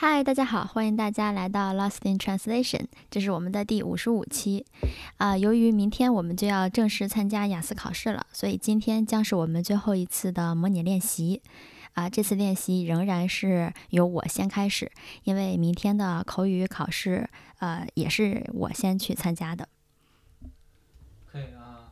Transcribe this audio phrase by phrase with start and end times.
[0.00, 4.64] 嗨，大家好，欢迎大家来到 Lost in Translation，这是我们的第五十五期。
[5.16, 11.42] 啊、由于明天我们就要正式参加雅思考试了，所以今天将是我们最后一次的模拟练习。
[11.94, 14.88] 啊、这次练习仍然是由我先开始，
[15.24, 17.28] 因为明天的口语考试，
[17.58, 19.68] 呃，也是我先去参加的。
[21.34, 21.90] Okay, uh,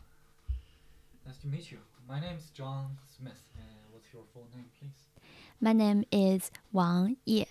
[1.26, 1.80] nice to meet you.
[2.08, 4.94] My name is John Smith, and what's your full name, please?
[5.60, 7.48] My name is 王烨。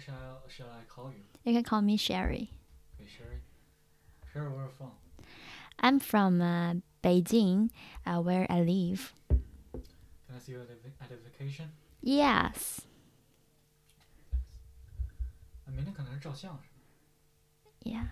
[0.02, 1.22] shall shall I call you?
[1.44, 2.50] You can call me Sherry.
[2.98, 3.40] Okay, Sherry.
[4.32, 4.90] Sherry, where are you from?
[5.78, 7.70] I'm from uh, Beijing,
[8.06, 9.12] uh, where I live.
[9.28, 11.70] Can I see you at a, vac- at a vacation?
[12.02, 12.80] Yes.
[12.80, 12.86] Thanks.
[15.66, 17.70] 啊，明天可能是照相是吧？
[17.84, 18.06] Yeah.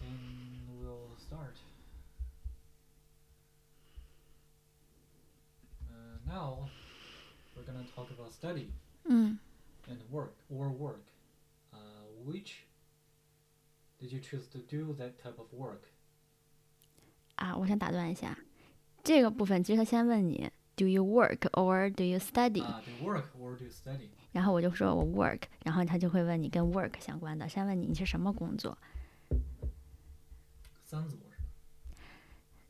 [0.00, 1.56] And we'll start.
[5.90, 6.68] Uh, now,
[7.66, 8.68] we're gonna talk about study
[9.04, 9.38] 嗯。
[9.88, 11.02] and work or work.
[11.72, 11.76] Uh,
[12.24, 12.64] which
[13.98, 15.82] did you choose to do that type of work?
[17.36, 18.38] 啊，我想打断一下，
[19.02, 24.08] 这个部分其实他先问你，Do you work or do you study？、 Uh, do you work or do you study?
[24.32, 28.76] 然后我就说我 work，然后他就会问你跟 work 相关的，先问你你是什么工作？
[30.84, 31.44] 三组是吧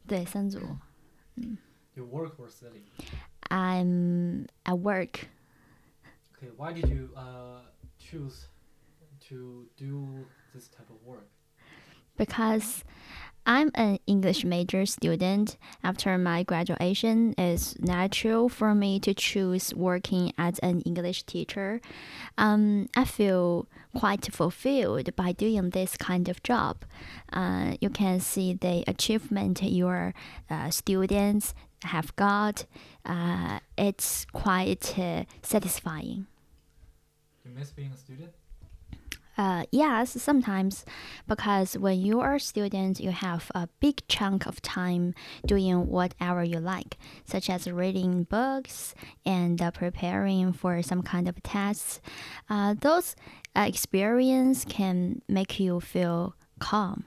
[0.06, 0.58] 对，三组。
[1.34, 1.56] Do
[1.94, 2.82] you work or study?
[3.51, 5.27] I'm I work
[6.37, 7.61] Okay, why did you uh,
[7.97, 8.47] choose
[9.29, 11.27] to do this type of work?
[12.17, 12.83] because
[13.45, 15.55] I'm an English major student.
[15.83, 21.79] After my graduation, it's natural for me to choose working as an English teacher.
[22.37, 26.83] Um, I feel quite fulfilled by doing this kind of job.
[27.31, 30.13] Uh, you can see the achievement your
[30.49, 32.65] uh, students have got.
[33.05, 36.27] Uh, it's quite uh, satisfying.
[37.45, 38.31] You miss being a student?
[39.37, 40.83] Uh, yes, sometimes,
[41.27, 45.13] because when you are a student, you have a big chunk of time
[45.45, 48.95] doing whatever you like, such as reading books
[49.27, 52.01] and uh, preparing for some kind of tests.
[52.49, 53.15] Uh, those
[53.55, 57.05] uh, experience can make you feel calm.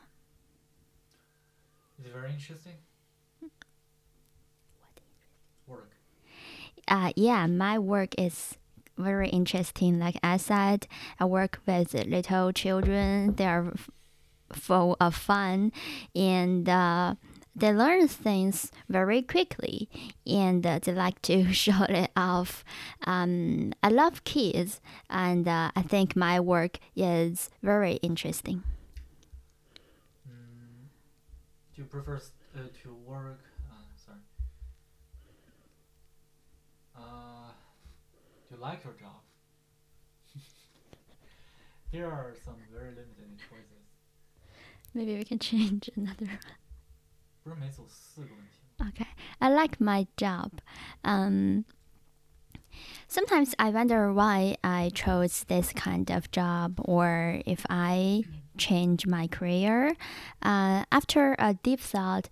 [1.99, 2.75] Is it very interesting?
[5.67, 5.97] Work.
[6.91, 8.57] Uh, yeah, my work is
[8.99, 9.99] very interesting.
[9.99, 10.87] Like I said,
[11.19, 13.35] I work with little children.
[13.37, 13.73] They are
[14.53, 15.73] full of fun
[16.15, 17.15] and uh,
[17.55, 19.89] they learn things very quickly
[20.27, 22.65] and uh, they like to show it off.
[23.07, 28.65] Um, I love kids and uh, I think my work is very interesting.
[30.29, 30.89] Mm,
[31.75, 33.41] do you prefer uh, to work?
[33.71, 34.19] Uh, sorry.
[36.97, 37.53] Uh,
[38.49, 39.22] do you like your job?
[41.92, 43.86] Here are some very limited choices.
[44.94, 46.40] Maybe we can change another.
[47.44, 49.08] 不是每组四个问题吗 Okay,
[49.40, 50.60] I like my job.
[51.04, 51.64] Um,
[53.08, 58.24] sometimes I wonder why I chose this kind of job or if I
[58.58, 59.96] change my career.
[60.42, 62.30] Uh, after a deep thought,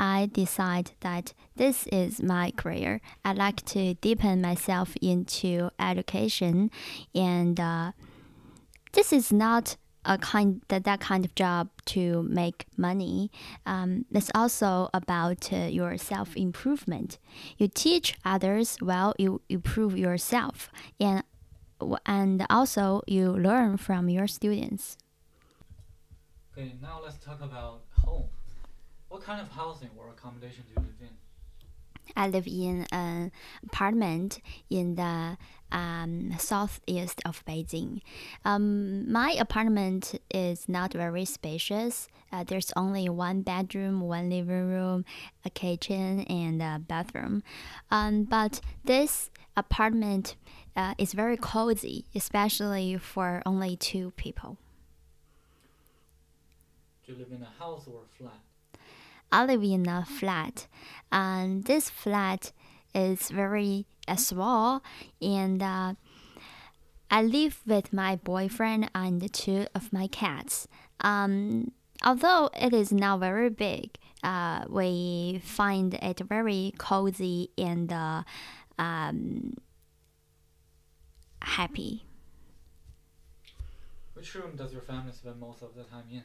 [0.00, 3.02] I decide that this is my career.
[3.22, 6.70] I like to deepen myself into education,
[7.14, 7.92] and uh,
[8.92, 13.30] this is not a kind that, that kind of job to make money.
[13.66, 17.18] Um, it's also about uh, your self improvement.
[17.58, 21.22] You teach others while you improve yourself, and
[22.06, 24.96] and also you learn from your students.
[26.56, 28.30] Okay, now let's talk about home.
[29.10, 31.08] What kind of housing or accommodation do you live in?
[32.16, 33.32] I live in an
[33.64, 34.40] apartment
[34.70, 35.36] in the
[35.72, 38.02] um, southeast of Beijing.
[38.44, 42.06] Um, my apartment is not very spacious.
[42.32, 45.04] Uh, there's only one bedroom, one living room,
[45.44, 47.42] a kitchen, and a bathroom.
[47.90, 50.36] Um, but this apartment
[50.76, 54.56] uh, is very cozy, especially for only two people.
[57.04, 58.38] Do you live in a house or a flat?
[59.32, 60.66] I live in a flat,
[61.12, 62.52] and this flat
[62.94, 64.82] is very uh, small,
[65.22, 65.94] and uh,
[67.10, 70.66] I live with my boyfriend and two of my cats.
[71.00, 71.72] Um,
[72.04, 78.22] although it is not very big, uh, we find it very cozy and uh,
[78.78, 79.54] um,
[81.42, 82.04] happy.
[84.14, 86.24] Which room does your family spend most of the time in?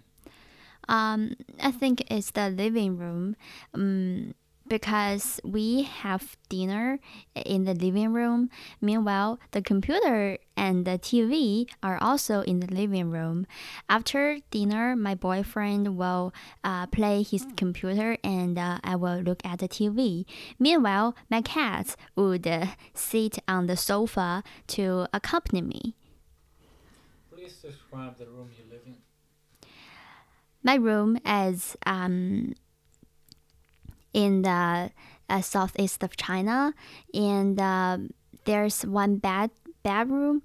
[0.88, 3.36] Um, I think it's the living room.
[3.74, 4.34] Um,
[4.68, 7.00] because we have dinner
[7.36, 8.50] in the living room.
[8.82, 13.46] Meanwhile, the computer and the TV are also in the living room.
[13.90, 16.34] After dinner, my boyfriend will
[16.64, 20.26] uh, play his computer and uh, I will look at the TV.
[20.58, 25.96] Meanwhile, my cats would uh, sit on the sofa to accompany me.
[27.32, 29.05] Please describe the room you live in.
[30.66, 32.56] My room is um,
[34.14, 34.90] in the
[35.30, 36.74] uh, southeast of China,
[37.14, 38.00] and uh,
[38.46, 39.52] there's one bed
[39.84, 40.42] bedroom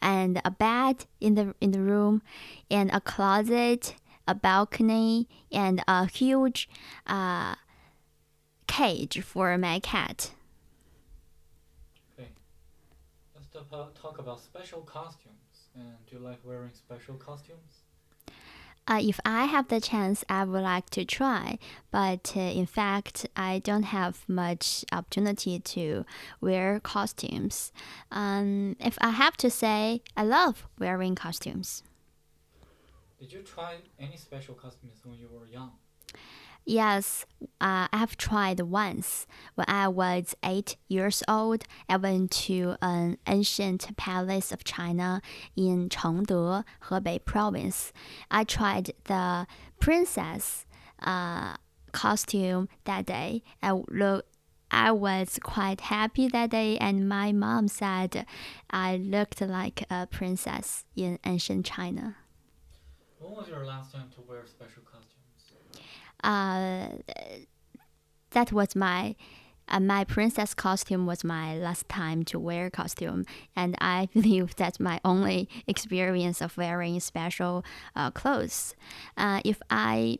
[0.00, 2.22] and a bed in the in the room,
[2.70, 3.96] and a closet,
[4.28, 6.68] a balcony, and a huge
[7.08, 7.56] uh,
[8.68, 10.30] cage for my cat.
[12.16, 12.28] Okay.
[13.34, 15.34] Let's talk talk about special costumes.
[15.74, 17.85] And do you like wearing special costumes?
[18.88, 21.58] Uh, if I have the chance, I would like to try,
[21.90, 26.04] but uh, in fact, I don't have much opportunity to
[26.40, 27.72] wear costumes.
[28.12, 31.82] Um, if I have to say, I love wearing costumes.
[33.18, 35.72] Did you try any special costumes when you were young?
[36.68, 37.26] Yes,
[37.60, 39.28] uh, I have tried once.
[39.54, 45.22] When I was eight years old, I went to an ancient palace of China
[45.54, 47.92] in Chengde, Hebei province.
[48.32, 49.46] I tried the
[49.78, 50.66] princess
[51.00, 51.54] uh,
[51.92, 53.44] costume that day.
[53.62, 54.26] I look.
[54.68, 58.26] I was quite happy that day, and my mom said
[58.68, 62.16] I looked like a princess in ancient China.
[63.20, 65.15] When was your last time to wear special costumes?
[66.22, 66.88] Uh,
[68.30, 69.16] that was my
[69.68, 73.24] uh, my princess costume was my last time to wear costume,
[73.56, 77.64] and I believe that's my only experience of wearing special
[77.96, 78.74] uh, clothes.
[79.16, 80.18] Uh, if I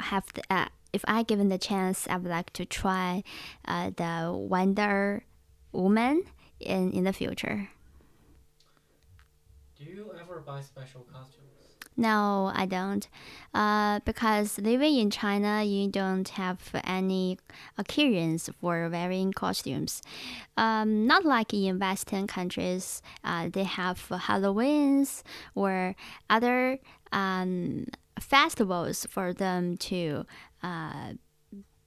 [0.00, 3.22] have the, uh, if I given the chance, I would like to try
[3.66, 5.24] uh, the Wonder
[5.72, 6.24] Woman
[6.60, 7.70] in in the future.
[9.78, 11.55] Do you ever buy special costumes?
[11.96, 13.08] No, I don't.
[13.54, 17.38] Uh, because living in China, you don't have any
[17.78, 20.02] occasions for wearing costumes.
[20.56, 25.22] Um, not like in Western countries, uh, they have Halloweens
[25.54, 25.96] or
[26.28, 26.78] other
[27.12, 27.86] um,
[28.20, 30.26] festivals for them to
[30.62, 31.14] uh,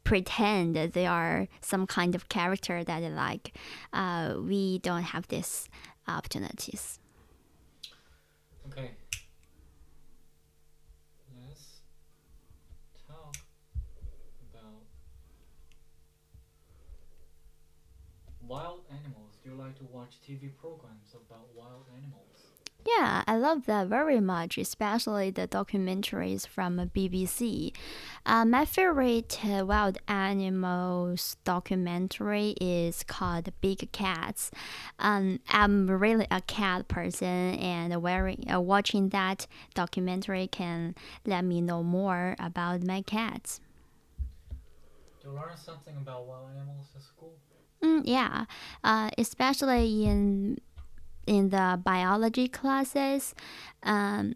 [0.03, 3.55] pretend that they are some kind of character that they like.
[3.93, 5.69] Uh, we don't have these
[6.07, 6.99] opportunities.
[8.67, 8.91] Okay.
[11.35, 11.81] Let's
[13.07, 13.35] talk
[14.51, 14.83] about
[18.49, 19.37] wild animals.
[19.43, 22.51] Do you like to watch TV programs about wild animals?
[22.87, 27.73] Yeah, I love that very much, especially the documentaries from BBC.
[28.25, 34.49] Uh, my favorite uh, wild animals documentary is called Big Cats.
[34.97, 39.45] Um, I'm really a cat person, and wearing, uh, watching that
[39.75, 40.95] documentary can
[41.25, 43.59] let me know more about my cats.
[45.21, 47.37] Do you learn something about wild animals in school?
[47.83, 48.45] Mm, yeah,
[48.83, 50.59] uh, especially in
[51.25, 53.35] in the biology classes.
[53.83, 54.35] Um,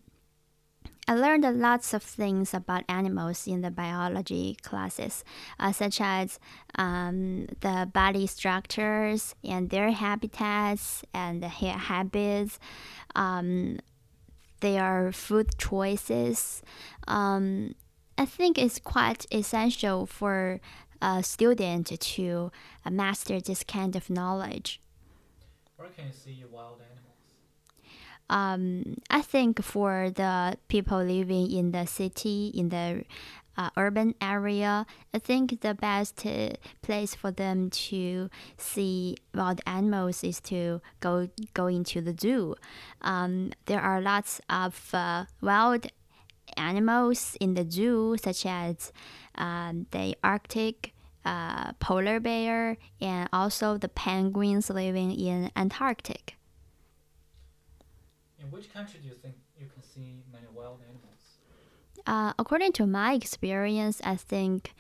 [1.06, 5.26] I learned lots of things about animals in the biology classes,
[5.60, 6.40] uh, such as
[6.76, 12.58] um, the body structures and their habitats and their habits,
[13.16, 13.80] um,
[14.62, 16.62] their food choices.
[17.08, 17.76] Um,
[18.18, 20.62] I think it's quite essential for
[21.04, 22.52] a student to
[22.86, 24.80] uh, master this kind of knowledge.
[25.78, 27.04] Where can you see wild animals?
[28.30, 33.04] um, I think for the people living in the city, in the
[33.56, 36.50] uh, urban area, I think the best uh,
[36.82, 42.56] place for them to see wild animals is to go go into the zoo.
[43.02, 45.86] Um, there are lots of uh, wild
[46.58, 48.92] animals in the zoo, such as
[49.36, 50.94] um, the Arctic
[51.26, 56.36] uh, polar bear and also the penguins living in Antarctic.
[58.40, 61.40] In which country do you think you can see many wild animals?
[62.06, 64.74] Uh, according to my experience, I think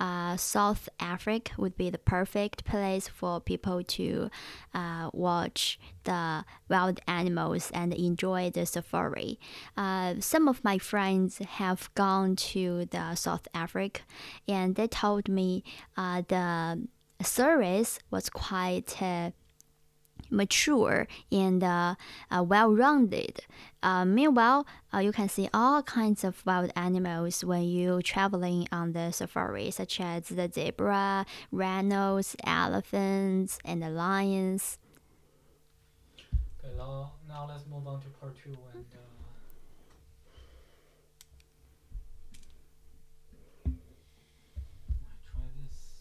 [0.00, 4.30] uh, South Africa would be the perfect place for people to
[4.74, 9.38] uh, watch the wild animals and enjoy the safari.
[9.76, 14.00] Uh, some of my friends have gone to the South Africa,
[14.48, 15.62] and they told me
[15.96, 16.88] uh, the
[17.22, 19.30] service was quite uh,
[20.30, 21.94] mature and uh,
[22.30, 23.40] uh, well-rounded.
[23.82, 28.92] Uh, meanwhile, uh, you can see all kinds of wild animals when you traveling on
[28.92, 34.78] the safari, such as the zebra, rhinos, elephants, and the lions.
[36.62, 38.98] Okay, now, now let's move on to part two and uh,
[43.66, 46.00] I try this.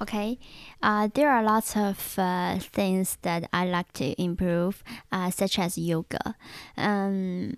[0.00, 0.38] Okay,
[0.82, 5.78] uh, there are lots of uh, things that I like to improve, uh, such as
[5.78, 6.34] yoga.
[6.76, 7.56] Um,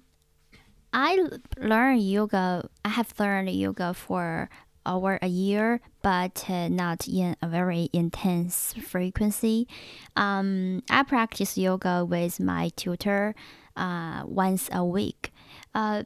[0.92, 2.68] I l- learned yoga.
[2.84, 4.50] I have learned yoga for
[4.84, 9.66] over a year, but uh, not in a very intense frequency.
[10.14, 13.34] Um, I practice yoga with my tutor
[13.74, 15.32] uh, once a week.
[15.74, 16.04] Uh,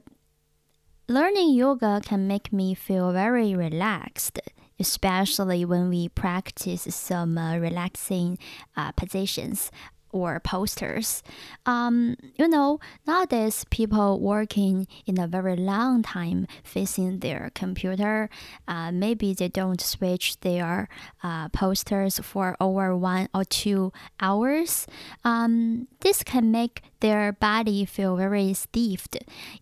[1.09, 4.41] learning yoga can make me feel very relaxed
[4.81, 8.39] especially when we practice some uh, relaxing
[8.77, 9.71] uh, positions
[10.11, 11.23] or posters.
[11.67, 18.31] Um, you know, nowadays people working in a very long time facing their computer,
[18.67, 20.89] uh, maybe they don't switch their
[21.23, 24.87] uh, posters for over one or two hours.
[25.25, 29.09] Um, this can make their body feel very stiff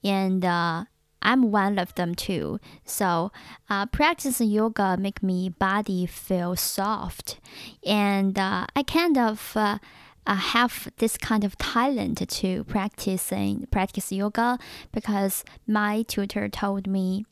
[0.05, 0.85] and uh,
[1.27, 2.61] I'm one of them too.
[2.85, 3.33] So,
[3.69, 7.41] uh, practice yoga make me body feel soft,
[7.85, 9.79] and uh, I kind of uh,
[10.25, 14.59] uh, have this kind of talent to practicing practice yoga
[14.93, 17.27] because my tutor told me.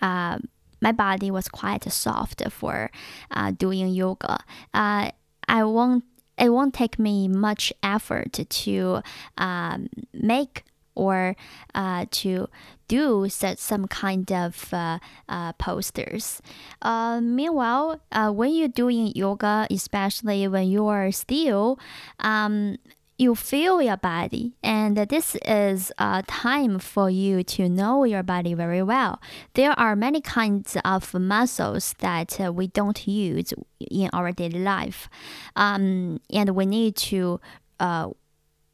[0.00, 0.38] Uh,
[0.80, 2.90] my body was quite soft for
[3.30, 4.38] uh, doing yoga.
[4.74, 5.10] Uh,
[5.48, 6.04] I won't.
[6.36, 9.02] It won't take me much effort to
[9.38, 11.36] um, make or
[11.74, 12.48] uh, to
[12.88, 14.98] do set some kind of uh,
[15.28, 16.40] uh, posters.
[16.82, 21.78] Uh, meanwhile, uh, when you're doing yoga, especially when you are still,
[22.20, 22.76] um,
[23.16, 28.54] you feel your body, and this is a time for you to know your body
[28.54, 29.20] very well.
[29.54, 35.08] There are many kinds of muscles that uh, we don't use in our daily life,
[35.54, 37.40] um, and we need to
[37.78, 38.10] uh,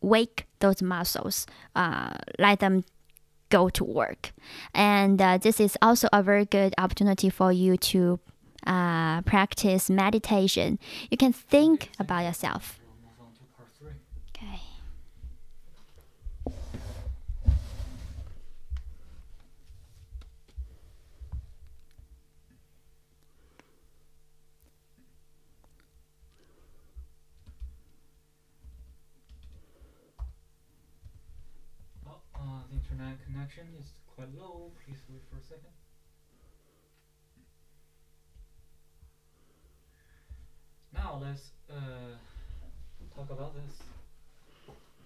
[0.00, 1.46] wake those muscles,
[2.38, 2.84] let them
[3.50, 4.32] go to work.
[4.74, 8.18] And uh, this is also a very good opportunity for you to
[8.66, 10.78] uh, practice meditation.
[11.10, 12.78] You can think about yourself.
[12.80, 13.96] We'll move on to part three.
[14.34, 14.60] Okay.
[32.06, 32.40] Oh, uh,
[32.72, 34.72] the internet connection is quite low.
[34.84, 35.70] Please wait for a second.
[40.92, 42.16] Now let's uh,
[43.14, 43.76] talk about this.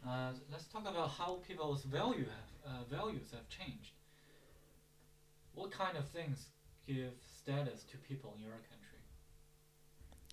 [0.06, 2.26] Uh, let's talk about how people's value
[2.64, 3.92] have, uh, values have changed.
[5.54, 6.46] What kind of things
[6.86, 8.98] give status to people in your country?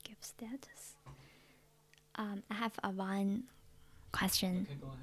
[0.04, 0.96] Give status.
[2.16, 3.44] Um, I have a one
[4.12, 4.68] question.
[4.70, 5.00] Okay, go ahead.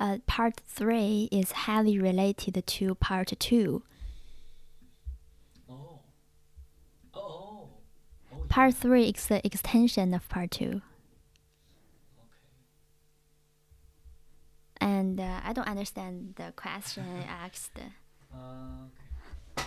[0.00, 3.82] Uh, part three is highly related to part two.
[5.68, 6.00] Oh.
[7.12, 7.20] Oh.
[7.20, 7.68] Oh.
[8.32, 10.82] oh Part three is the extension of part two.
[12.18, 12.38] Okay.
[14.80, 17.78] And uh, I don't understand the question I asked.
[18.32, 18.36] Uh,
[19.56, 19.64] okay.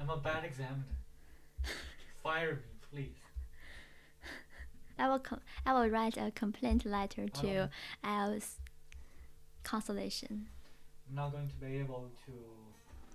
[0.00, 0.82] I'm a bad examiner.
[2.24, 3.31] Fire me, please.
[5.02, 7.68] I will com- I will write a complaint letter to.
[8.04, 8.58] IELTS
[9.64, 10.48] consolation.
[11.08, 12.32] I'm not going to be able to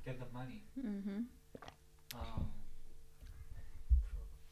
[0.06, 0.64] get the money.
[0.78, 1.20] Mm-hmm.
[2.20, 2.46] Um,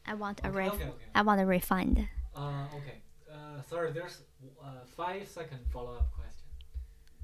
[0.06, 1.06] I want a okay, ref- okay, okay.
[1.14, 2.08] I want a refund.
[2.36, 2.98] Uh, okay.
[3.32, 4.20] Uh, sorry, there's
[4.64, 6.48] uh, five second follow up question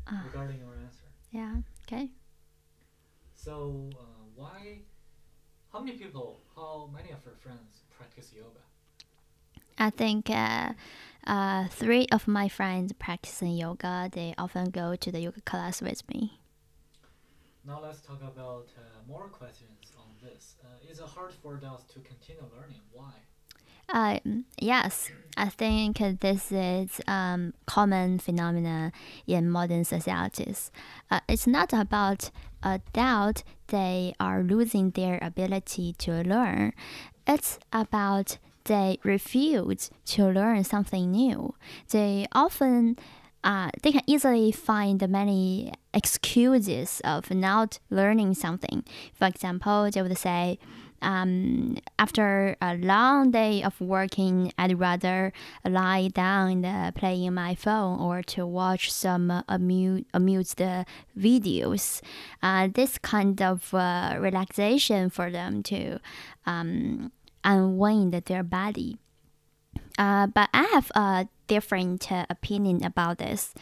[0.07, 0.23] Ah.
[0.25, 1.07] regarding your answer.
[1.31, 1.55] Yeah.
[1.87, 2.11] Okay.
[3.35, 4.03] So, uh,
[4.35, 4.79] why?
[5.71, 6.41] How many people?
[6.55, 8.59] How many of your friends practice yoga?
[9.81, 10.73] I think uh,
[11.25, 14.09] uh, three of my friends practicing yoga.
[14.11, 16.39] They often go to the yoga class with me.
[17.65, 20.55] Now let's talk about uh, more questions on this.
[20.63, 22.81] Uh, is it hard for adults to continue learning?
[22.91, 23.13] Why?
[23.89, 24.19] Uh,
[24.59, 28.91] yes, I think this is um, common phenomena
[29.27, 30.71] in modern societies.
[31.09, 32.29] Uh, it's not about
[32.63, 36.73] a doubt they are losing their ability to learn.
[37.27, 41.55] It's about they refuse to learn something new.
[41.89, 42.97] They often
[43.43, 48.83] uh, they can easily find many excuses of not learning something.
[49.13, 50.59] For example, they would say,
[51.01, 55.33] um, after a long day of working, I'd rather
[55.65, 60.61] lie down and uh, play in my phone or to watch some uh, amu- amused
[61.17, 62.01] videos.
[62.43, 65.99] Uh, this kind of uh, relaxation for them to
[66.45, 67.11] um,
[67.43, 68.97] unwind their body.
[69.97, 73.53] Uh, but I have a different uh, opinion about this.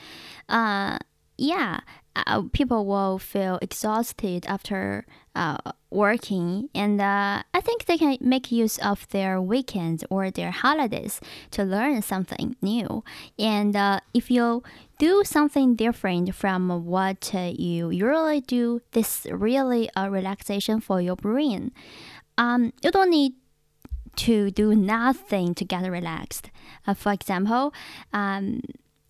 [0.48, 0.98] Uh,
[1.38, 1.80] yeah,
[2.16, 5.06] uh, people will feel exhausted after
[5.36, 5.58] uh,
[5.90, 11.22] working, and uh, I think they can make use of their weekends or their holidays
[11.52, 13.04] to learn something new.
[13.38, 13.76] And
[14.14, 14.64] if you
[14.98, 21.16] do something different from what you usually do, this is really a relaxation for your
[21.16, 21.72] brain.
[22.38, 23.34] Um, you don't need
[24.26, 26.52] to do nothing to get relaxed.
[26.86, 27.74] Uh, for example,
[28.12, 28.62] um,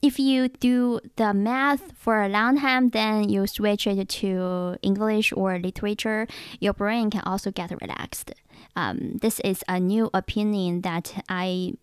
[0.01, 5.34] if you do the math for a long time, then you switch it to English
[5.34, 6.27] or literature,
[6.60, 8.31] your brain can also get relaxed.
[8.75, 11.73] Um, this is a new opinion that I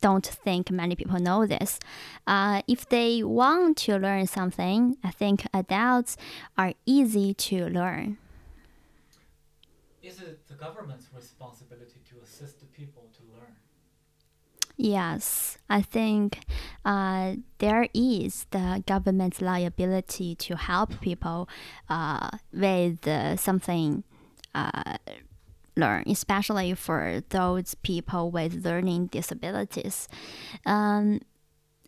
[0.00, 1.78] don't think many people know this.
[2.26, 6.18] Uh, if they want to learn something, I think adults
[6.58, 8.18] are easy to learn.
[10.04, 13.54] Is it the government's responsibility to assist the people to learn?
[14.76, 16.40] Yes, I think
[16.84, 21.48] uh, there is the government's liability to help people
[21.88, 24.04] uh, with uh, something
[24.54, 24.96] uh,
[25.74, 30.08] learn, especially for those people with learning disabilities.
[30.66, 31.20] Um,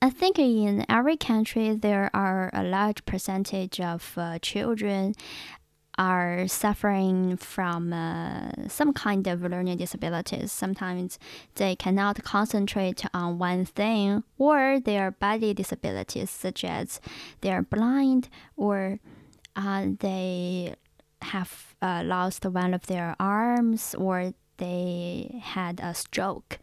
[0.01, 5.15] I think in every country there are a large percentage of uh, children
[5.99, 10.53] are suffering from uh, some kind of learning disabilities.
[10.53, 11.19] Sometimes
[11.55, 17.01] they cannot concentrate on one thing, or their body disabilities, such as
[17.41, 18.99] they're blind or
[19.57, 20.75] uh, they
[21.23, 26.59] have uh, lost one of their arms or they had a stroke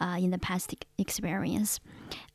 [0.00, 1.80] uh, in the past experience.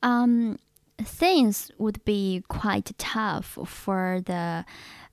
[0.02, 0.58] Um,
[1.02, 4.66] things would be quite tough for the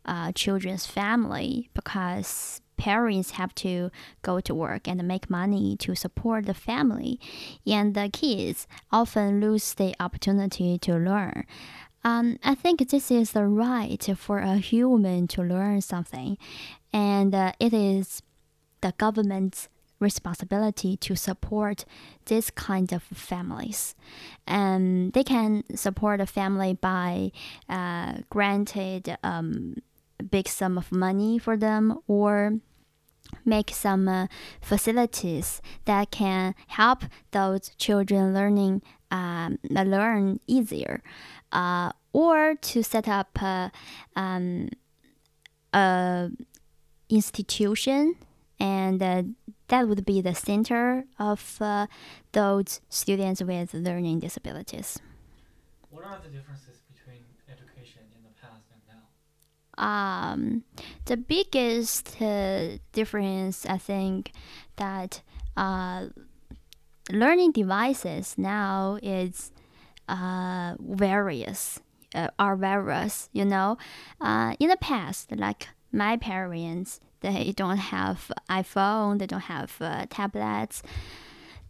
[0.04, 3.90] uh, children's family because parents have to
[4.22, 7.20] go to work and make money to support the family,
[7.66, 11.44] and the kids often lose the opportunity to learn.
[12.02, 16.36] Um, I think this is the right for a human to learn something,
[16.92, 18.22] and uh, it is
[18.80, 19.68] the government's
[20.00, 21.84] responsibility to support
[22.26, 23.94] this kind of families.
[24.46, 27.32] And they can support a family by
[27.68, 29.76] uh, granted um,
[30.22, 32.58] big sum of money for them or
[33.44, 34.26] make some uh,
[34.60, 41.02] facilities that can help those children learning um, learn easier
[41.52, 43.70] uh, or to set up uh,
[44.16, 44.68] um,
[45.72, 46.30] a
[47.08, 48.14] institution
[48.60, 49.22] and uh,
[49.68, 51.86] that would be the center of uh,
[52.32, 54.98] those students with learning disabilities.
[55.90, 59.02] What are the differences between education in the past and now?
[59.78, 60.64] Um,
[61.06, 64.32] the biggest uh, difference, I think,
[64.76, 65.22] that
[65.56, 66.06] uh,
[67.10, 69.52] learning devices now is
[70.08, 71.80] uh, various,
[72.14, 73.28] uh, are various.
[73.32, 73.78] You know,
[74.20, 80.06] uh, in the past, like my parents, they don't have iPhone, they don't have uh,
[80.10, 80.82] tablets.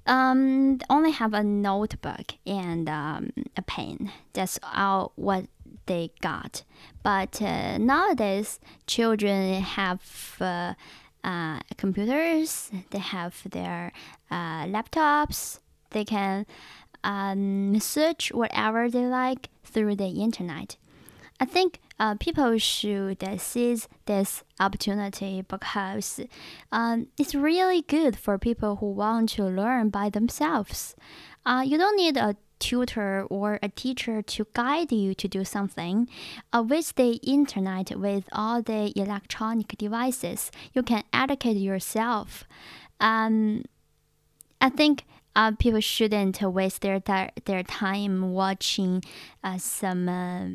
[0.07, 4.13] Um, they only have a notebook and um, a pen.
[4.35, 5.47] That's all what
[5.87, 6.63] they got.
[7.03, 10.75] But uh, nowadays, children have uh,
[11.23, 13.93] uh, computers, they have their
[14.31, 16.47] uh, laptops, they can
[17.03, 20.77] um, search whatever they like through the internet.
[21.41, 26.21] I think uh, people should seize this opportunity because
[26.71, 30.95] um, it's really good for people who want to learn by themselves.
[31.45, 36.09] Uh, you don't need a tutor or a teacher to guide you to do something.
[36.51, 42.45] Uh, with the internet, with all the electronic devices, you can educate yourself.
[43.01, 43.65] Um,
[44.63, 45.05] I think
[45.37, 47.01] uh, people shouldn't waste their
[47.45, 49.03] their time watching
[49.43, 50.47] uh, some uh,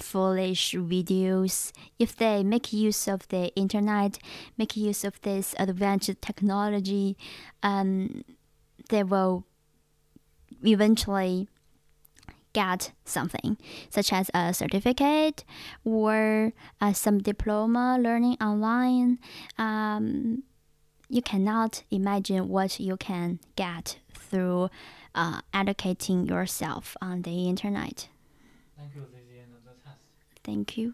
[0.00, 1.72] foolish videos.
[1.98, 4.18] If they make use of the internet,
[4.56, 7.16] make use of this advanced technology,
[7.62, 8.24] um,
[8.88, 9.44] they will
[10.63, 11.47] eventually
[12.53, 13.57] get something,
[13.89, 15.43] such as a certificate
[15.83, 19.19] or uh, some diploma learning online.
[19.57, 20.43] Um,
[21.09, 24.69] you cannot imagine what you can get through
[25.13, 28.07] uh, educating yourself on the internet.
[28.77, 29.99] Thank you, this is the end of the test.
[30.43, 30.93] Thank you.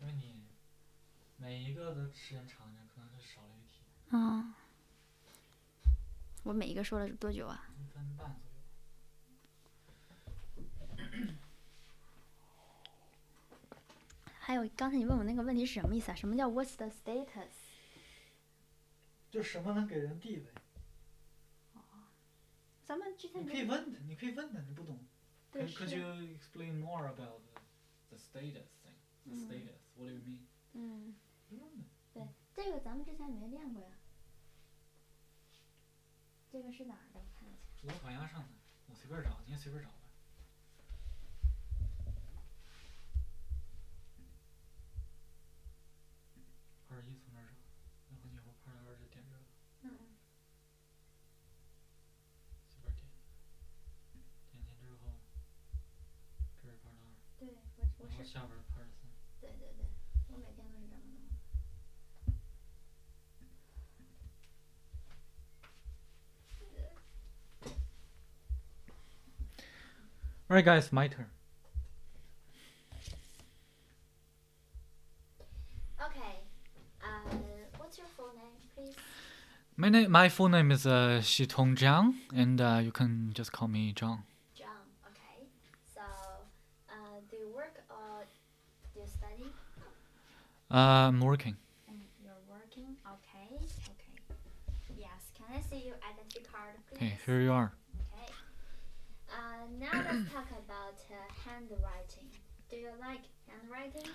[0.00, 0.42] 因为你
[1.36, 4.54] 每一个的时间长一点，可能就少了一题，啊，
[6.42, 7.68] 我每一个说了多久啊？
[7.78, 8.47] 一分半左右。
[14.49, 16.15] 还有刚才你问我那个问题是什么意思啊？
[16.15, 17.51] 什么叫 What's the status？
[19.29, 20.45] 就什么能给人地位？
[22.83, 25.05] 咱们之前你可以问他，你可以问他，你不懂。
[25.51, 27.43] 对 Could, could you explain more about
[28.09, 28.97] the, status thing?
[29.23, 29.45] The Mm.
[29.45, 29.81] status.
[29.93, 30.47] What do you mean?
[30.73, 31.15] 嗯。
[32.11, 32.23] 对，
[32.55, 33.91] 这个咱们之前没练过呀。
[36.49, 37.19] 这个是哪儿的？
[37.19, 37.59] 我看一下。
[37.83, 38.49] 我好像上的，
[38.87, 39.91] 我随便找，你也随便找
[46.88, 46.88] 吧。
[46.88, 47.56] Part 一从这儿找，
[48.10, 49.42] 然后你以后 Part 二就点这个，
[49.82, 49.88] 嗯，
[52.68, 53.00] 随便点。
[54.52, 55.18] 点进之后，
[56.62, 57.04] 这是 Part 二，
[57.38, 59.10] 对我我然后是，下边儿 Part 三。
[59.40, 59.84] 对对对，
[60.28, 61.34] 我每天都是这么弄的。
[70.46, 71.30] Alright, guys, my turn.
[79.79, 83.69] My name, my full name is uh, Xitong Zhang, and uh, you can just call
[83.69, 84.23] me Zhang.
[84.53, 84.83] John.
[85.07, 85.47] Okay.
[85.95, 86.01] So,
[86.89, 86.93] uh,
[87.31, 88.25] do you work or
[88.93, 89.49] do you study?
[90.69, 91.55] Uh, I'm working.
[91.87, 92.97] And you're working.
[93.07, 93.55] Okay.
[93.55, 94.99] Okay.
[94.99, 95.31] Yes.
[95.33, 96.97] Can I see your identity card, please?
[96.97, 97.71] Okay, here you are.
[98.13, 98.33] Okay.
[99.31, 101.15] Uh, now let's talk about uh,
[101.47, 102.27] handwriting.
[102.69, 104.11] Do you like handwriting?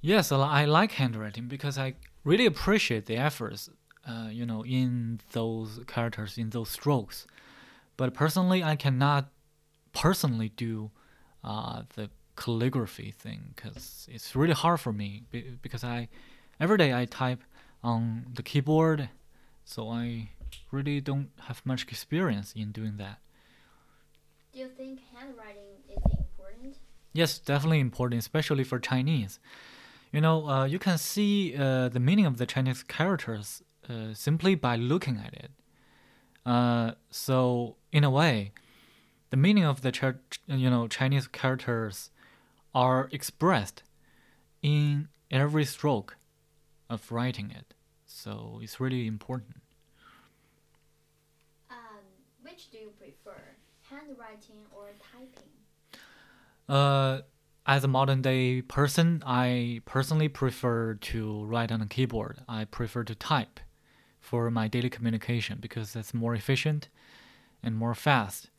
[0.00, 3.68] Yes, I I like handwriting because I really appreciate the efforts,
[4.06, 7.26] uh, you know, in those characters, in those strokes.
[7.96, 9.28] But personally, I cannot
[9.92, 10.90] personally do
[11.42, 15.22] uh, the calligraphy thing because it's really hard for me
[15.62, 16.08] because I
[16.58, 17.42] every day I type
[17.82, 19.08] on the keyboard,
[19.64, 20.30] so I
[20.70, 23.18] really don't have much experience in doing that.
[24.52, 26.76] Do you think handwriting is important?
[27.12, 29.38] Yes, definitely important, especially for Chinese.
[30.12, 34.54] You know, uh, you can see uh, the meaning of the Chinese characters uh, simply
[34.54, 35.50] by looking at it.
[36.46, 38.52] Uh, so, in a way,
[39.30, 42.10] the meaning of the Ch- you know Chinese characters
[42.74, 43.82] are expressed
[44.62, 46.16] in every stroke
[46.88, 47.74] of writing it.
[48.06, 49.60] So it's really important.
[51.70, 51.76] Um,
[52.42, 53.40] which do you prefer,
[53.90, 55.50] handwriting or typing?
[56.68, 57.22] Uh,
[57.66, 62.40] as a modern day person, I personally prefer to write on a keyboard.
[62.48, 63.60] I prefer to type
[64.24, 66.88] for my daily communication because that's more efficient
[67.62, 68.50] and more fast.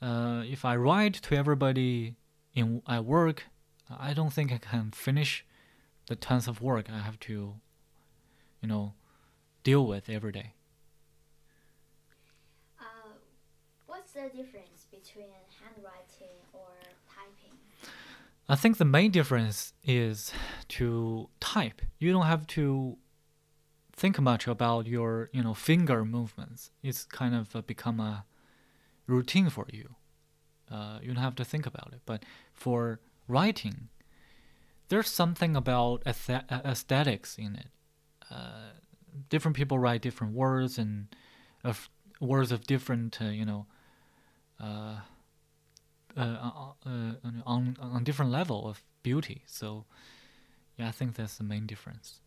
[0.00, 2.14] Uh, if I write to everybody
[2.54, 3.44] in at work,
[3.90, 5.44] I don't think I can finish
[6.06, 7.54] the tons of work I have to,
[8.60, 8.94] you know,
[9.64, 10.52] deal with every day.
[12.80, 12.84] Uh,
[13.86, 16.70] what's the difference between handwriting or
[17.12, 17.58] typing?
[18.48, 20.32] I think the main difference is
[20.68, 21.82] to type.
[21.98, 22.98] You don't have to
[23.96, 26.70] think much about your, you know, finger movements.
[26.82, 28.24] It's kind of uh, become a
[29.06, 29.94] routine for you.
[30.70, 32.00] Uh, you don't have to think about it.
[32.04, 33.88] But for writing,
[34.88, 37.68] there's something about aesthetics in it.
[38.30, 38.72] Uh,
[39.28, 41.08] different people write different words and
[41.64, 41.88] of
[42.20, 43.66] words of different, uh, you know,
[44.60, 44.96] uh,
[46.16, 46.50] uh,
[47.44, 49.42] on on different level of beauty.
[49.46, 49.84] So,
[50.76, 52.20] yeah, I think that's the main difference.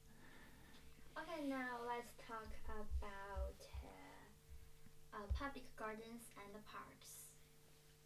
[1.17, 1.79] Okay, now
[5.89, 7.09] gardens and the parks.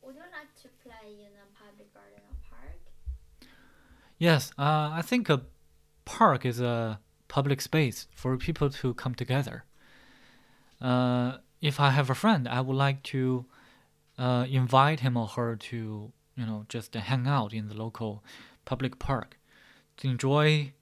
[0.02, 2.80] Would you like to play in a public garden or park?
[4.18, 5.42] Yes, uh, I think a
[6.06, 9.66] park is a public space for people to come together.
[10.82, 13.46] Uh, if I have a friend, I would like to
[14.18, 18.24] uh, invite him or her to, you know, just hang out in the local
[18.66, 19.38] public park
[19.98, 20.74] to enjoy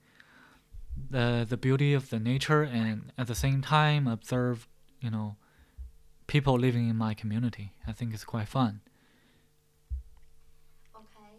[1.10, 4.68] the the beauty of the nature and at the same time observe,
[5.00, 5.36] you know,
[6.32, 7.74] people living in my community.
[7.86, 8.80] I think it's quite fun.
[10.96, 11.34] Okay.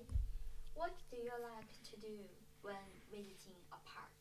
[0.75, 2.13] What do you like to do
[2.61, 4.13] when visiting a park?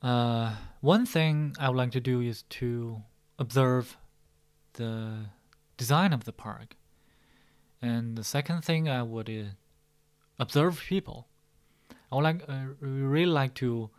[0.00, 3.02] Uh, one thing I would like to do is to
[3.40, 3.96] observe
[4.74, 5.26] the
[5.76, 6.76] design of the park.
[7.82, 9.50] And the second thing I would uh,
[10.38, 11.26] observe people.
[12.12, 13.90] I would like uh, really like to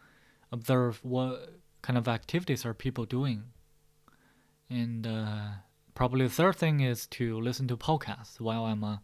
[0.54, 3.44] observe what kind of activities are people doing.
[4.70, 5.48] And uh,
[5.96, 8.98] probably the third thing is to listen to podcasts while I'm uh,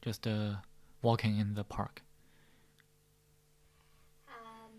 [0.00, 0.54] just uh,
[1.02, 2.02] walking in the park.
[4.28, 4.72] Um,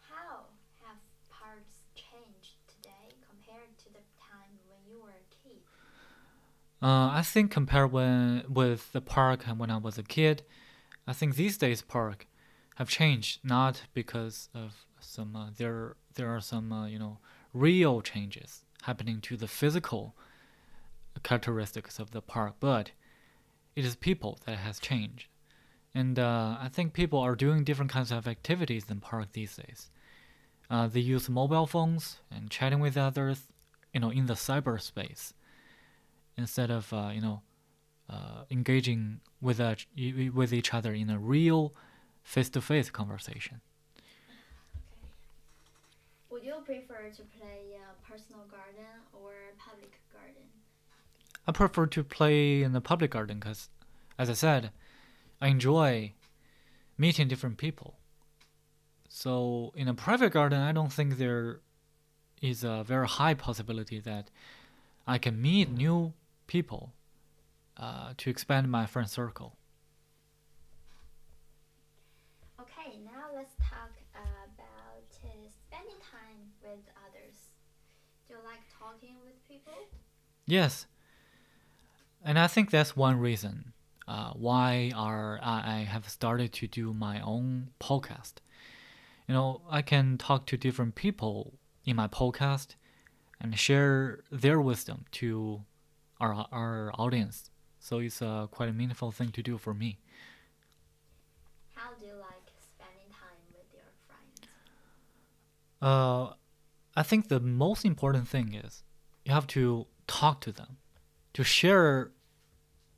[0.00, 0.46] how
[0.84, 0.96] have
[1.30, 5.58] parks changed today compared to the time when you were a kid?
[6.82, 10.42] Uh, I think compared when with the park when I was a kid,
[11.06, 12.26] I think these days park
[12.76, 17.18] have changed not because of some uh, there there are some uh, you know
[17.52, 20.14] real changes happening to the physical
[21.22, 22.90] characteristics of the park, but
[23.76, 25.28] it is people that has changed,
[25.94, 29.90] and uh, I think people are doing different kinds of activities in park these days.
[30.70, 33.42] Uh, they use mobile phones and chatting with others,
[33.92, 35.32] you know, in the cyberspace
[36.36, 37.42] instead of uh, you know
[38.10, 39.74] uh, engaging with uh,
[40.32, 41.72] with each other in a real
[42.22, 43.60] face-to-face conversation.
[46.44, 50.42] Would you prefer to play a personal garden or public garden?
[51.46, 53.70] I prefer to play in the public garden because,
[54.18, 54.70] as I said,
[55.40, 56.12] I enjoy
[56.98, 57.94] meeting different people.
[59.08, 61.60] So in a private garden, I don't think there
[62.42, 64.28] is a very high possibility that
[65.06, 66.12] I can meet new
[66.46, 66.92] people
[67.78, 69.56] uh, to expand my friend circle.
[72.60, 74.64] Okay, now let's talk about uh,
[75.74, 77.50] spending time with others.
[78.26, 78.40] Do you
[79.02, 79.72] with people?
[80.46, 80.86] Yes,
[82.24, 83.72] and I think that's one reason
[84.08, 88.34] uh, why our I have started to do my own podcast.
[89.28, 91.54] You know, I can talk to different people
[91.84, 92.76] in my podcast
[93.40, 95.62] and share their wisdom to
[96.20, 97.50] our our audience.
[97.80, 99.98] So it's uh, quite a meaningful thing to do for me.
[101.74, 104.48] How do you like spending time with your friends?
[105.82, 106.34] Uh,
[106.96, 108.82] I think the most important thing is
[109.24, 110.78] you have to talk to them,
[111.32, 112.12] to share,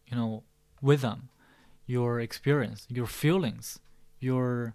[0.07, 0.45] you know,
[0.83, 1.31] with them
[1.87, 3.79] your experience, your feelings,
[4.19, 4.75] your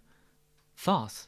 [0.75, 1.27] thoughts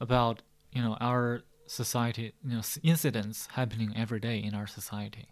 [0.00, 5.26] about you know our society, you know, incidents happening every day in our society.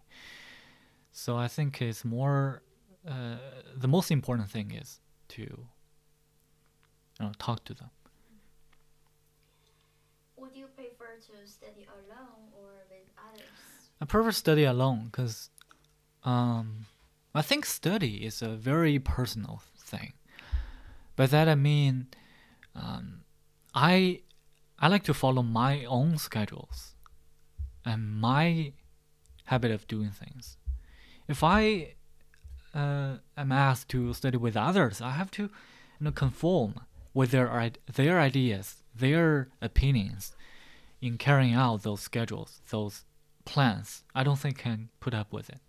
[1.11, 2.61] So I think it's more.
[3.07, 3.37] Uh,
[3.75, 5.67] the most important thing is to you
[7.21, 7.89] know talk to them.
[10.77, 13.89] Prefer to study alone or with others?
[13.99, 15.49] I prefer study alone because
[16.23, 16.85] um,
[17.33, 20.13] I think study is a very personal thing.
[21.15, 22.09] By that I mean,
[22.75, 23.21] um,
[23.73, 24.21] I
[24.77, 26.93] I like to follow my own schedules
[27.83, 28.73] and my
[29.45, 30.57] habit of doing things.
[31.27, 31.95] If I
[32.75, 35.49] uh, am asked to study with others, I have to you
[36.01, 36.81] know conform
[37.15, 40.35] with their their ideas, their opinions
[41.01, 43.05] in carrying out those schedules, those
[43.45, 44.03] plans.
[44.15, 45.59] I don't think can put up with it.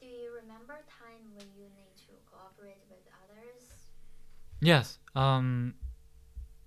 [0.00, 3.62] Do you remember time when you need to cooperate with others?
[4.60, 4.98] Yes.
[5.14, 5.74] Um.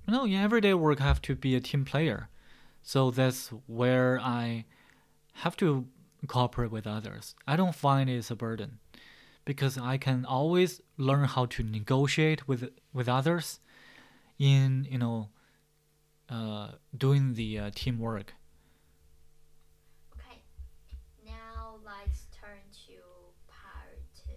[0.08, 2.30] No, in everyday work, I have to be a team player,
[2.84, 4.66] so that's where I
[5.34, 5.88] have to
[6.28, 7.34] cooperate with others.
[7.48, 8.78] I don't find it's a burden,
[9.46, 13.60] because I can always learn how to negotiate with with others,
[14.40, 15.30] in you know,
[16.30, 18.34] uh, doing the uh, teamwork.
[20.14, 20.42] Okay.
[21.26, 22.94] Now let's turn to
[23.48, 24.34] part two.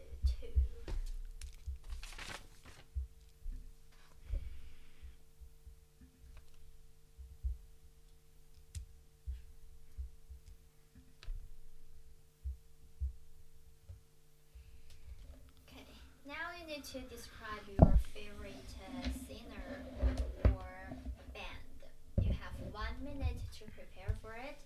[15.69, 15.85] Okay.
[16.27, 17.98] Now you need to describe your
[23.59, 24.57] to prepare for it.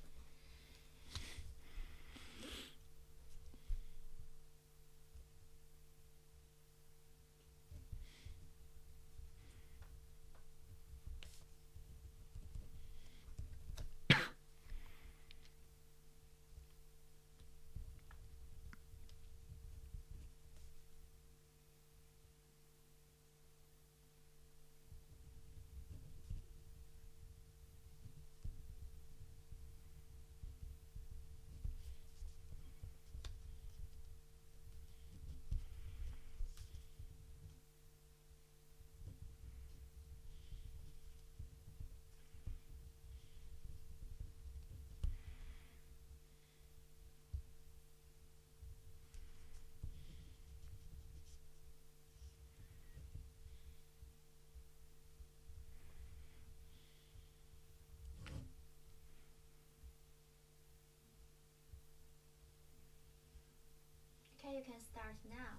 [64.44, 65.53] Okay, can start now.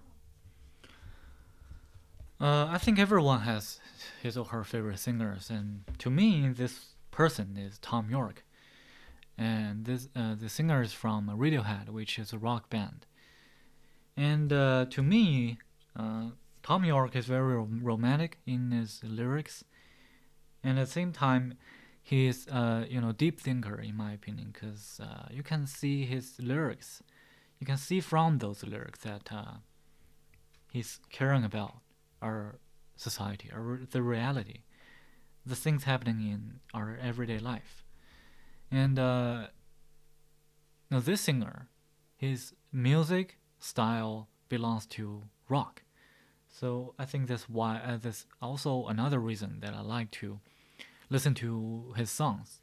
[2.40, 3.80] Uh, I think everyone has
[4.22, 8.42] his or her favorite singers, and to me, this person is Thom Yorke,
[9.38, 13.06] and this uh, the singer is from Radiohead, which is a rock band.
[14.16, 15.58] And uh, to me,
[15.96, 16.30] uh,
[16.62, 19.64] Thom Yorke is very rom- romantic in his lyrics,
[20.62, 21.54] and at the same time,
[22.02, 26.04] he is uh, you know deep thinker in my opinion, because uh, you can see
[26.04, 27.02] his lyrics,
[27.64, 29.54] you can see from those lyrics that uh,
[30.70, 31.76] he's caring about
[32.20, 32.58] our
[32.94, 34.64] society, our the reality,
[35.46, 37.82] the things happening in our everyday life.
[38.70, 39.46] And uh,
[40.90, 41.68] now this singer,
[42.14, 45.84] his music style belongs to rock,
[46.50, 50.38] so I think that's why uh, that's also another reason that I like to
[51.08, 52.60] listen to his songs.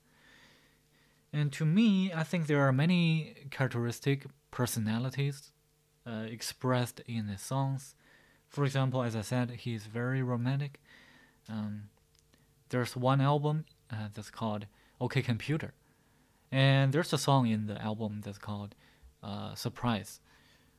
[1.33, 5.51] And to me, I think there are many characteristic personalities
[6.05, 7.95] uh, expressed in his songs
[8.51, 10.81] for example, as I said, he's very romantic.
[11.49, 11.83] Um,
[12.67, 14.65] there's one album uh, that's called
[14.99, 15.73] OK Computer,
[16.51, 18.75] and there's a song in the album that's called
[19.23, 20.19] uh, Surprise.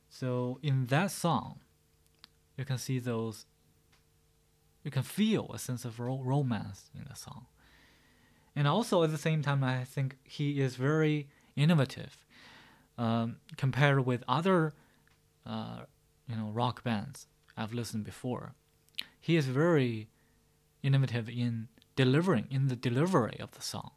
[0.07, 1.61] So in that song,
[2.55, 3.47] you can see those.
[4.83, 7.47] You can feel a sense of ro- romance in the song,
[8.55, 12.17] and also at the same time, I think he is very innovative
[12.97, 14.73] um, compared with other,
[15.45, 15.81] uh,
[16.27, 17.27] you know, rock bands
[17.57, 18.53] I've listened before.
[19.19, 20.09] He is very
[20.81, 23.91] innovative in delivering in the delivery of the song,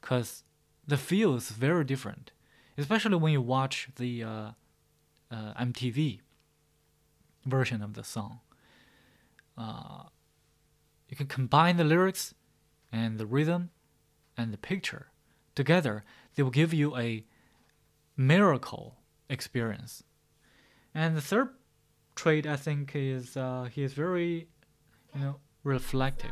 [0.00, 0.42] because
[0.86, 2.32] the feel is very different,
[2.76, 4.50] especially when you watch the uh,
[5.30, 6.20] uh, MTV
[7.46, 8.40] version of the song.
[9.56, 10.04] Uh,
[11.08, 12.34] you can combine the lyrics
[12.90, 13.70] and the rhythm
[14.36, 15.08] and the picture
[15.54, 16.04] together.
[16.34, 17.24] They will give you a
[18.26, 18.96] miracle
[19.28, 20.04] experience.
[20.94, 21.48] And the third
[22.14, 24.48] trait I think is uh, he is very,
[25.14, 26.30] you know, reflective.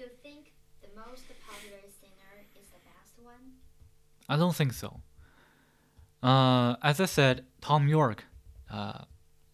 [0.00, 3.58] Do you think the most popular singer is the best one?
[4.28, 5.00] I don't think so.
[6.22, 8.24] Uh, as I said, Thom Yorke.
[8.70, 9.04] Uh,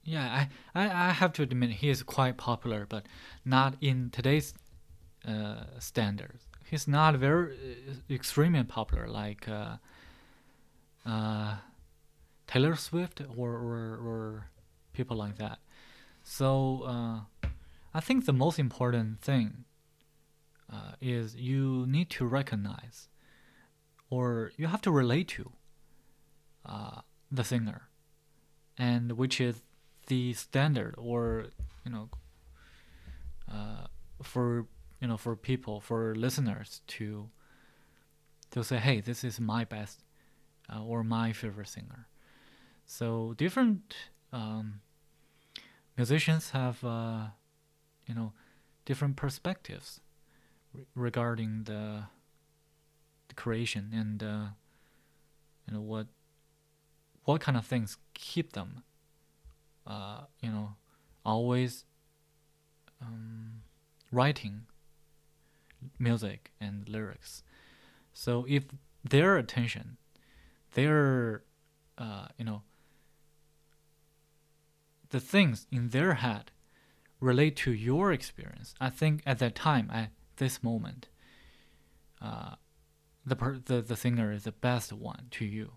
[0.05, 3.07] yeah, I, I, I have to admit he is quite popular, but
[3.45, 4.55] not in today's
[5.27, 6.47] uh, standards.
[6.65, 9.77] He's not very uh, extremely popular like uh,
[11.07, 11.57] uh,
[12.47, 14.47] Taylor Swift or, or or
[14.93, 15.59] people like that.
[16.23, 16.83] So
[17.95, 19.66] I think the most important thing
[20.73, 23.09] uh, is you need to recognize
[24.11, 25.53] or you have to relate to
[26.65, 27.01] uh,
[27.31, 27.89] the singer,
[28.79, 29.63] and which is
[30.07, 31.47] the standard, or
[31.85, 32.09] you know,
[33.51, 33.87] uh,
[34.23, 34.67] for
[35.01, 37.29] you know for people for listeners to
[38.51, 40.05] to say, hey, this is my best
[40.73, 42.07] uh, or my favorite singer.
[42.87, 43.97] So different
[44.33, 44.81] um,
[45.97, 47.27] musicians have uh,
[48.07, 48.33] you know
[48.85, 50.01] different perspectives
[50.77, 52.05] re- regarding the
[53.29, 54.47] the creation and uh,
[55.67, 56.07] you know what
[57.25, 58.83] what kind of things keep them
[59.87, 60.75] uh, you know
[61.25, 61.85] always
[63.03, 63.63] um,
[64.13, 64.63] writing
[65.99, 67.43] music and lyrics.
[68.13, 68.65] So if
[69.05, 69.99] their attention
[70.75, 71.43] their
[71.99, 72.63] uh, you know
[75.11, 76.51] the things in their head
[77.21, 81.09] relate to your experience, I think at that time, at this moment,
[82.21, 82.55] uh,
[83.25, 85.73] the, per- the the singer is the best one to you.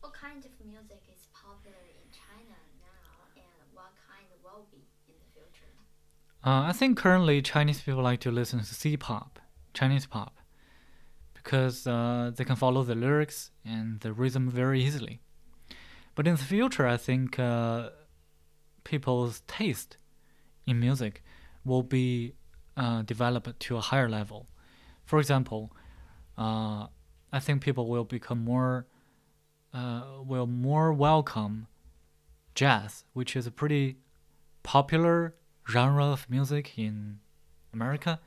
[0.00, 5.14] What kind of music is popular in China now, and what kind will be in
[5.18, 5.72] the future?
[6.44, 9.38] Uh, I think currently Chinese people like to listen to C-pop,
[9.72, 10.38] Chinese pop,
[11.32, 15.20] because uh, they can follow the lyrics and the rhythm very easily.
[16.14, 17.90] But in the future, I think uh,
[18.84, 19.96] people's taste
[20.66, 21.22] in music
[21.64, 22.34] will be
[22.76, 24.48] uh, developed to a higher level.
[25.04, 25.72] For example,
[26.36, 26.86] uh,
[27.32, 28.86] I think people will become more
[29.72, 31.66] uh, will more welcome
[32.54, 33.96] jazz, which is a pretty
[34.62, 35.34] popular
[35.68, 37.18] genre of music in
[37.72, 38.20] America.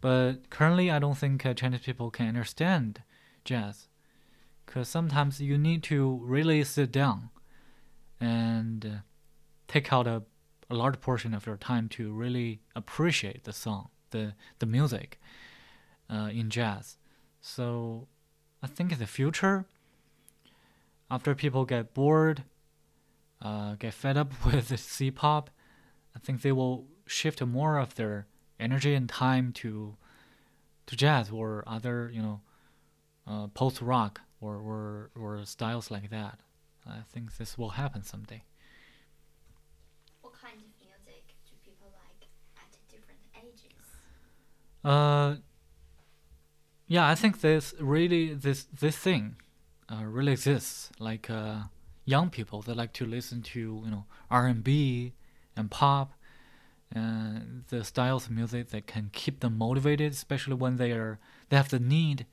[0.00, 3.02] But currently, I don't think uh, Chinese people can understand
[3.44, 3.88] jazz
[4.64, 7.30] because sometimes you need to really sit down
[8.20, 8.98] and uh,
[9.68, 10.22] take out a,
[10.68, 15.20] a large portion of your time to really appreciate the song, the the music
[16.10, 16.96] uh, in jazz.
[17.40, 18.08] So
[18.62, 19.66] I think in the future,
[21.10, 22.42] after people get bored,
[23.40, 25.50] uh, get fed up with the C-pop,
[26.14, 28.26] I think they will shift more of their
[28.58, 29.96] energy and time to
[30.86, 32.40] to jazz or other, you know,
[33.26, 36.40] uh, post rock or, or or styles like that.
[36.86, 38.44] I think this will happen someday.
[40.20, 43.82] What kind of music do people like at different ages?
[44.86, 45.34] Uh,
[46.86, 49.34] yeah, I think this really this this thing
[49.90, 50.90] uh, really exists.
[51.00, 51.62] Like uh,
[52.04, 55.14] young people, they like to listen to you know R and B
[55.56, 56.12] and pop,
[56.92, 61.18] and the styles of music that can keep them motivated, especially when they are
[61.48, 62.24] they have the need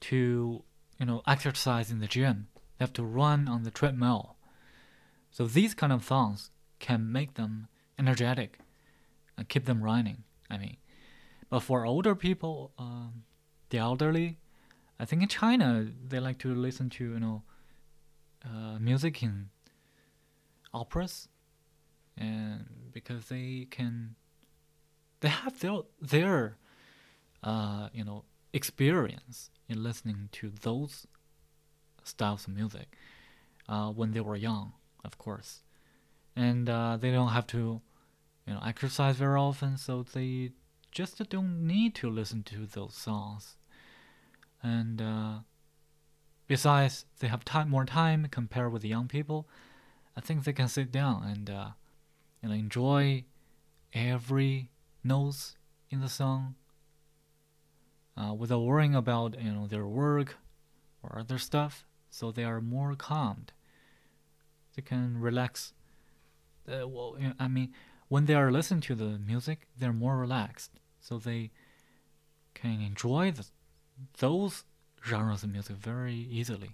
[0.00, 0.62] to
[1.00, 2.48] you know exercise in the gym.
[2.76, 4.36] They have to run on the treadmill.
[5.30, 7.68] So these kind of songs can make them
[7.98, 8.58] energetic
[9.38, 10.24] and keep them running.
[10.50, 10.76] I mean,
[11.48, 13.24] but for older people, um,
[13.70, 14.38] the elderly,
[14.98, 17.42] I think in China they like to listen to you know
[18.44, 19.50] uh, music in
[20.72, 21.28] operas,
[22.16, 24.16] and because they can,
[25.20, 26.56] they have their their
[27.42, 31.06] uh, you know experience in listening to those
[32.02, 32.96] styles of music
[33.68, 34.72] uh, when they were young,
[35.04, 35.62] of course,
[36.34, 37.80] and uh, they don't have to
[38.46, 40.50] you know exercise very often, so they
[40.96, 43.56] just don't need to listen to those songs.
[44.62, 45.34] And uh,
[46.46, 49.48] besides they have time more time compared with the young people
[50.16, 51.70] i think they can sit down and uh,
[52.42, 53.24] know enjoy
[53.92, 54.70] every
[55.02, 55.56] notes
[55.90, 56.54] in the song
[58.16, 60.36] uh, without worrying about you know their work
[61.02, 61.84] or other stuff.
[62.10, 63.52] So they are more calmed.
[64.74, 65.72] They can relax.
[66.68, 67.72] Uh, well i mean
[68.08, 70.72] when they are listening to the music they're more relaxed
[71.06, 71.50] so they
[72.54, 73.46] can enjoy the
[74.18, 74.64] those
[75.04, 76.70] genres of music very easily.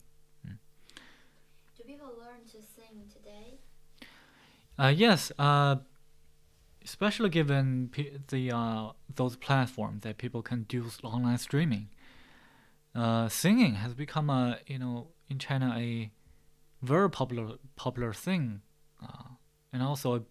[1.76, 3.58] Do people learn to sing today?
[4.78, 5.76] Uh, yes, uh,
[6.84, 11.88] especially given p- the uh, those platforms that people can do online streaming.
[12.94, 16.10] Uh, singing has become a you know in China a
[16.80, 18.62] very popular popular thing,
[19.02, 19.34] uh,
[19.72, 20.22] and also a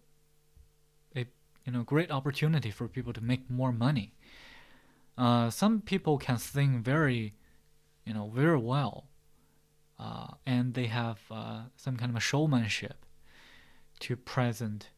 [1.65, 4.13] you know great opportunity for people to make more money.
[5.17, 7.33] Uh, some people can sing very,
[8.05, 9.05] you know, very well,
[9.99, 13.05] uh, and they have uh, some kind of a showmanship
[13.99, 14.89] to present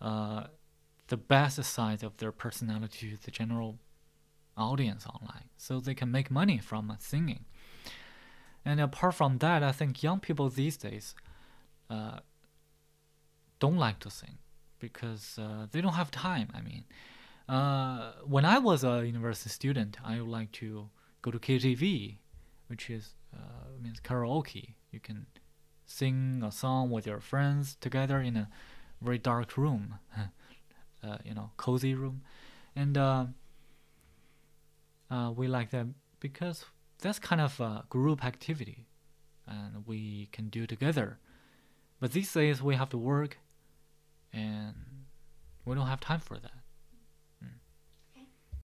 [0.00, 0.44] uh,
[1.06, 3.78] the best side of their personality to the general
[4.56, 7.44] audience online, so they can make money from singing.
[8.64, 11.14] And apart from that, I think young people these days
[11.88, 12.18] uh,
[13.60, 14.38] don't like to sing
[14.78, 16.48] because uh, they don't have time.
[16.54, 16.84] I mean,
[17.48, 20.88] uh, when I was a university student, I would like to
[21.22, 22.18] go to KTV,
[22.68, 24.74] which is uh, means karaoke.
[24.90, 25.26] You can
[25.86, 28.48] sing a song with your friends together in a
[29.00, 29.94] very dark room,
[31.02, 32.22] uh, you know, cozy room,
[32.76, 33.26] and uh,
[35.10, 35.86] uh, we like that
[36.20, 36.64] because
[37.00, 38.86] that's kind of a group activity,
[39.46, 41.18] and we can do together.
[42.00, 43.38] But these days we have to work,
[44.32, 44.74] and
[45.64, 46.57] we don't have time for that.